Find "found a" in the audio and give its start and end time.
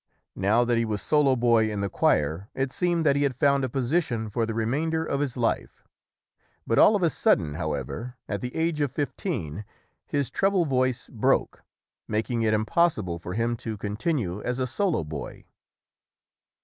3.35-3.69